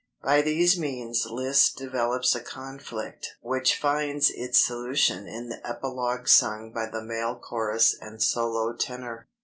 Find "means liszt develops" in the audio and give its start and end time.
0.79-2.33